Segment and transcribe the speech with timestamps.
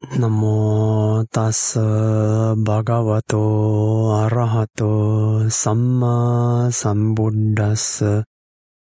[0.00, 8.24] 南无大舍巴嘎瓦多阿拉哈多萨玛萨布达斯，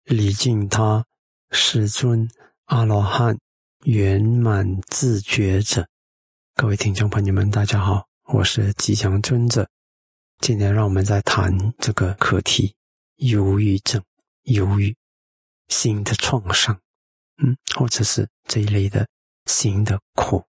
[0.05, 1.05] 礼敬他，
[1.51, 2.27] 世尊
[2.65, 3.39] 阿罗汉
[3.85, 5.87] 圆满自觉者。
[6.55, 9.69] 各位听众朋友们，大家好，我是吉祥尊者。
[10.39, 12.75] 今天让我们再谈这个课题：
[13.17, 14.03] 忧郁症、
[14.45, 14.97] 忧郁、
[15.69, 16.81] 心的创伤，
[17.37, 19.07] 嗯，或者是这一类的
[19.45, 20.43] 心的苦。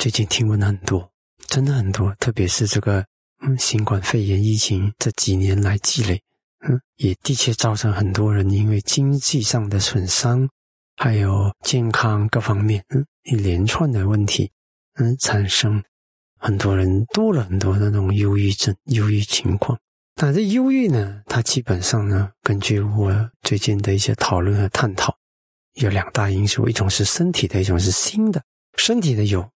[0.00, 1.12] 最近听闻很多，
[1.46, 3.04] 真的很多，特别是这个
[3.42, 6.18] 嗯新冠肺炎疫情这几年来积累，
[6.60, 10.48] 嗯，也的确造成很多人因为经济上的损伤，
[10.96, 14.50] 还有健康各方面，嗯，一连串的问题，
[14.94, 15.84] 嗯，产生
[16.38, 19.78] 很多人多了很多那种忧郁症、忧郁情况。
[20.14, 25.14] 但这忧郁呢，它基本上呢，根据我最近的一些讨论和探讨，
[25.74, 28.42] 有两大因素，一种是身体的，一种是心的。
[28.78, 29.46] 身体的有。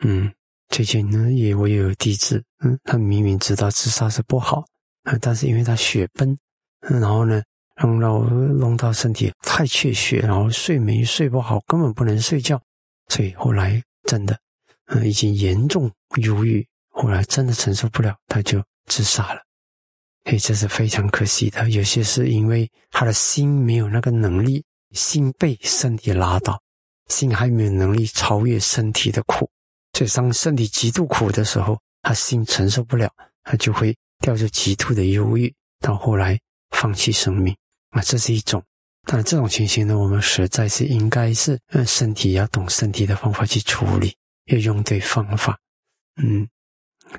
[0.00, 0.32] 嗯，
[0.68, 4.64] 最近呢也我也有弟子，嗯，他明明知道自杀是不好，
[5.04, 6.36] 啊，但是因为他血崩，
[6.80, 7.42] 然后呢，
[7.82, 12.60] 弄到弄到身体太缺血，然后睡眠睡不好，根本不能睡觉，
[13.08, 14.38] 所以后来真的，
[14.86, 19.40] 嗯，已经严重忧郁，后来真的承受不了，他就自杀了。
[20.24, 21.68] 嘿，这是非常可惜的。
[21.70, 26.60] 有些是因为他的心没有那个能力，心被身体拉倒，
[27.08, 29.48] 心还没有能力超越身体的苦。
[29.94, 33.10] 所以，当身体极度苦的时候，他心承受不了，
[33.44, 36.38] 他就会掉入极度的忧郁，到后来
[36.70, 37.56] 放弃生命。
[37.90, 38.62] 啊，这是一种。
[39.06, 45.58] 但这种情形呢，我们实在是应该是，让，身体要懂身体的方法去处理，要用对方法。
[46.16, 46.48] 嗯，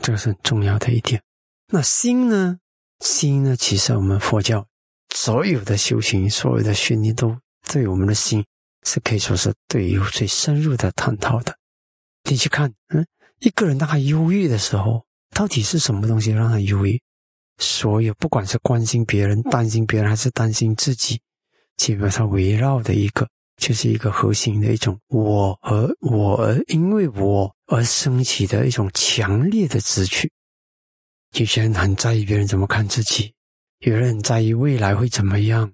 [0.02, 1.22] 这个是很重要的一点。
[1.68, 2.60] 那心呢？
[3.00, 3.56] 心呢？
[3.56, 4.66] 其实我们佛教
[5.16, 7.38] 所有的修行、所有的训练，都
[7.72, 8.44] 对我们的心
[8.84, 11.56] 是可以说是对有最深入的探讨的。
[12.28, 13.06] 你去看，嗯，
[13.40, 17.00] 一个人当他忧郁的时候，到底是什么东西让他忧郁？
[17.58, 21.22] 所有不管是关心别人、担心别人，还是担心自己，
[21.78, 23.28] 基本上围绕的一个，
[23.58, 30.30] 就是一个核心的一种我而我而因为我而升起的一种强烈的直取。
[31.34, 33.34] 有些人很在意别人怎么看自己，
[33.80, 35.72] 有人很在意未来会怎么样，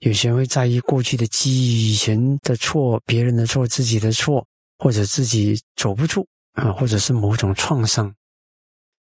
[0.00, 4.46] 有些人会在意过去的记忆、以前的错、别人的错、自己的错。
[4.84, 8.14] 或者自己走不住啊，或者是某种创伤，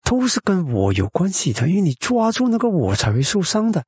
[0.05, 1.69] 都是跟我有关系的。
[1.69, 3.85] 因为你抓住那个我才会受伤的。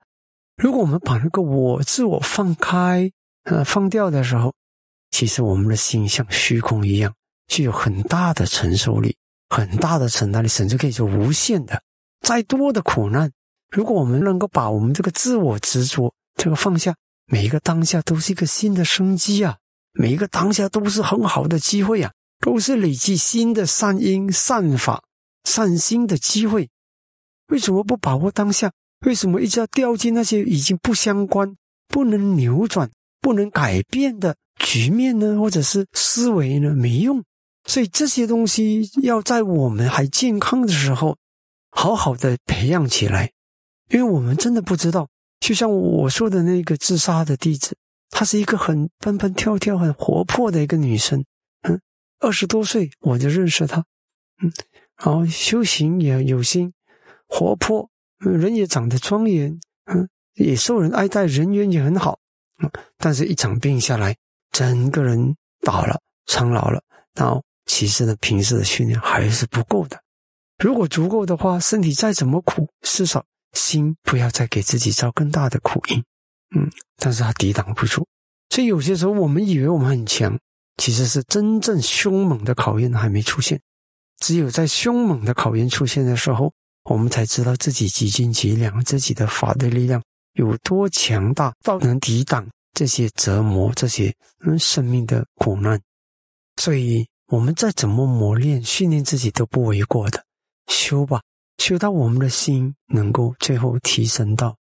[0.56, 3.08] 如果我们把那个我自我放开，
[3.44, 4.52] 呃，放掉的时候，
[5.12, 7.14] 其实我们的心像虚空一样，
[7.46, 9.16] 具有很大的承受力，
[9.48, 11.80] 很大的承担力，甚至可以说无限的。
[12.22, 13.30] 再多的苦难，
[13.70, 16.96] 如果我们能够把我们这个自我执着这个放下，
[17.26, 19.58] 每一个当下都是一个新的生机啊。
[20.00, 25.02] 每一个当下都是很好的机会啊，都是累积新的善因、善法、
[25.42, 26.68] 善心的机会。
[27.48, 28.70] 为什么不把握当下？
[29.04, 31.52] 为什么一直要掉进那些已经不相关、
[31.88, 32.88] 不能扭转、
[33.20, 35.36] 不能改变的局面呢？
[35.40, 36.72] 或者是思维呢？
[36.74, 37.24] 没用。
[37.66, 41.16] 所以这些东西要在我们还健康的时候，
[41.70, 43.32] 好好的培养起来。
[43.90, 45.08] 因为我们真的不知道，
[45.40, 47.76] 就像我说的那个自杀的弟子。
[48.18, 51.24] 她是一个很蹦蹦跳跳、很活泼的一个女生，
[51.62, 51.80] 嗯，
[52.18, 53.84] 二十多岁我就认识她，
[54.42, 54.52] 嗯，
[54.96, 56.72] 然后修行也有心，
[57.28, 62.18] 活泼，人也长得庄严，嗯，也受人爱戴，人缘也很好，
[62.60, 64.16] 嗯，但是一场病下来，
[64.50, 66.82] 整个人倒了，苍老了，
[67.14, 69.96] 然后其实呢，平时的训练还是不够的，
[70.58, 76.02] 如果足够的话，身体再怎么苦，至少心不要再给自己造更大的苦因。
[76.56, 78.06] 嗯，但是他抵挡不住，
[78.50, 80.38] 所以有些时候我们以为我们很强，
[80.76, 83.60] 其实是真正凶猛的考验还没出现。
[84.18, 86.52] 只有在凶猛的考验出现的时候，
[86.84, 94.14] 我们才知道自己几斤几两，自己的法的力量有多强大，到能抵挡这些折磨、这些
[94.46, 95.80] 嗯生命的苦难。
[96.56, 100.24] 所以，我们再怎么磨练、训练自己都不为过的。
[100.66, 101.20] 修吧，
[101.58, 104.56] 修到我们的心能够最后提升到。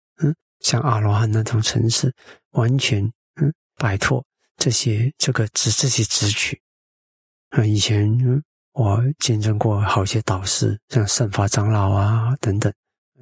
[0.64, 2.12] 像阿罗汉那种层次，
[2.54, 3.04] 完全
[3.36, 4.26] 嗯摆脱
[4.58, 6.60] 这些这个执这些执取
[7.52, 7.64] 啊！
[7.64, 8.10] 以前
[8.74, 12.74] 我见证过好些导师，像圣法长老啊等等，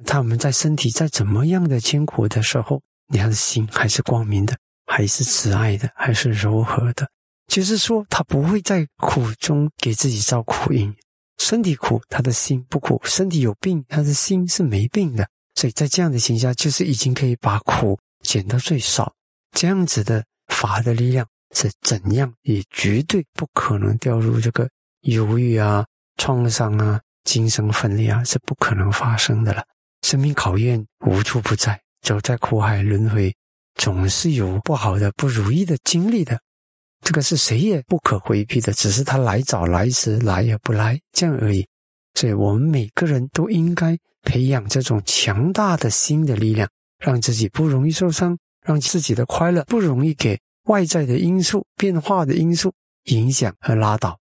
[0.06, 4.56] 他们在身体再怎么样的艰苦的时候，你的心还是光明的，
[4.86, 7.06] 还是慈爱的，还是柔和的。
[7.48, 10.94] 就是说，他不会在苦中给自己造苦因。
[11.38, 15.28] 身体苦，他的心不苦；身体有病，他的心是没病的。
[15.62, 19.14] 所以在这样的情况下，就是已经可以把苦减到最少。
[19.52, 21.24] 这样子的法的力量
[21.54, 24.68] 是怎样，也绝对不可能掉入这个
[25.02, 25.86] 忧郁啊、
[26.16, 29.62] 创伤啊、精神分裂啊，是不可能发生的了。
[30.04, 33.32] 生命考验无处不在，走在苦海轮回，
[33.76, 36.36] 总是有不好的、不如意的经历的。
[37.02, 41.64] 这个是谁也不可回避的，只是他来早来迟，来也不来，这样而已。
[42.14, 46.68] 所以，我们每个人都应该培养这种强大的心的力量，
[46.98, 52.72] 让自己不容易受伤，让自己的快乐不容易给外在的因素、变化的因素
[53.04, 54.18] 影响和拉倒。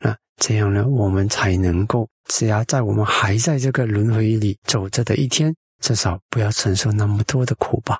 [0.00, 7.90] 那这样呢，我们才能够，只要在我们还在这个轮回里走着的一天，至少不要承受那么多的苦吧。